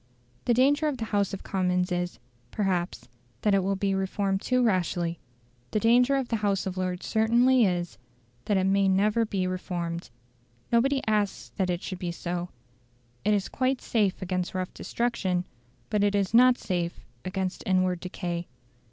[0.45, 2.17] The danger of the House of Commons is,
[2.49, 3.07] perhaps,
[3.43, 5.19] that it will be reformed too rashly;
[5.69, 7.99] the danger of the House of Lords certainly is,
[8.45, 10.09] that it may never be reformed.
[10.71, 12.49] Nobody asks that it should be so;
[13.23, 15.45] it is quite safe against rough destruction,
[15.91, 18.47] but it is not safe against inward decay.